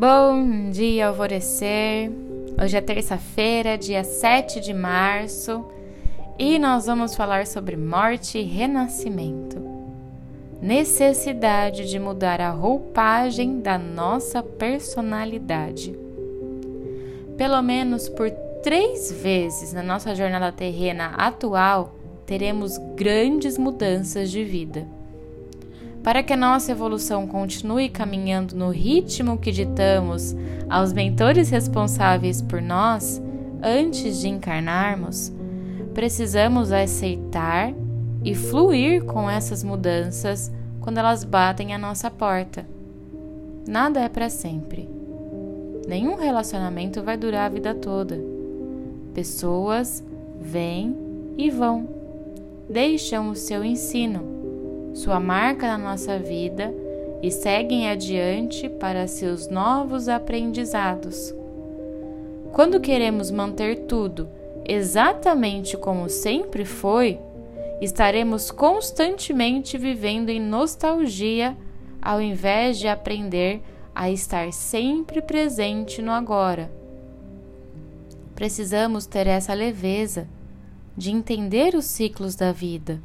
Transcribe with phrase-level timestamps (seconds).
[0.00, 2.10] Bom dia, alvorecer.
[2.58, 5.62] Hoje é terça-feira, dia 7 de março,
[6.38, 9.58] e nós vamos falar sobre morte e renascimento.
[10.58, 15.94] Necessidade de mudar a roupagem da nossa personalidade.
[17.36, 18.30] Pelo menos por
[18.62, 21.94] três vezes na nossa jornada terrena atual,
[22.24, 24.88] teremos grandes mudanças de vida.
[26.02, 30.34] Para que a nossa evolução continue caminhando no ritmo que ditamos
[30.68, 33.20] aos mentores responsáveis por nós,
[33.62, 35.30] antes de encarnarmos,
[35.92, 37.74] precisamos aceitar
[38.24, 42.66] e fluir com essas mudanças quando elas batem à nossa porta.
[43.68, 44.88] Nada é para sempre.
[45.86, 48.18] Nenhum relacionamento vai durar a vida toda.
[49.12, 50.02] Pessoas
[50.40, 50.96] vêm
[51.36, 51.86] e vão,
[52.70, 54.39] deixam o seu ensino
[54.92, 56.74] sua marca na nossa vida
[57.22, 61.34] e seguem adiante para seus novos aprendizados.
[62.52, 64.28] Quando queremos manter tudo
[64.64, 67.18] exatamente como sempre foi,
[67.80, 71.56] estaremos constantemente vivendo em nostalgia
[72.00, 73.62] ao invés de aprender
[73.94, 76.70] a estar sempre presente no agora.
[78.34, 80.26] Precisamos ter essa leveza
[80.96, 83.00] de entender os ciclos da vida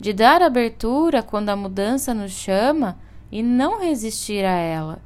[0.00, 2.96] de dar abertura quando a mudança nos chama
[3.30, 5.02] e não resistir a ela.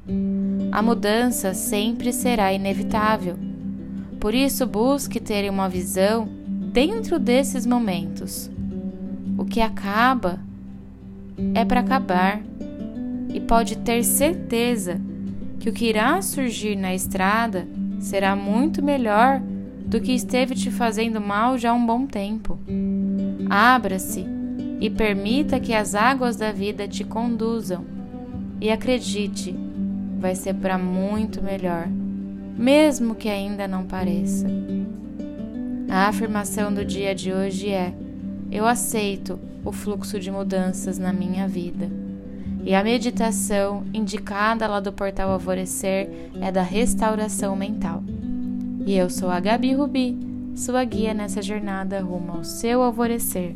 [0.71, 3.37] A mudança sempre será inevitável.
[4.21, 6.29] Por isso, busque ter uma visão
[6.71, 8.49] dentro desses momentos.
[9.37, 10.39] O que acaba
[11.53, 12.41] é para acabar,
[13.33, 15.01] e pode ter certeza
[15.59, 17.67] que o que irá surgir na estrada
[17.99, 19.41] será muito melhor
[19.85, 22.57] do que esteve te fazendo mal já há um bom tempo.
[23.49, 24.34] Abra-se
[24.79, 27.85] e permita que as águas da vida te conduzam.
[28.59, 29.55] E acredite,
[30.19, 31.87] vai ser para muito melhor,
[32.57, 34.47] mesmo que ainda não pareça.
[35.89, 37.93] A afirmação do dia de hoje é:
[38.51, 41.89] Eu aceito o fluxo de mudanças na minha vida.
[42.63, 46.09] E a meditação indicada lá do portal Alvorecer
[46.41, 48.03] é da restauração mental.
[48.85, 50.17] E eu sou a Gabi Rubi,
[50.55, 53.55] sua guia nessa jornada rumo ao seu alvorecer.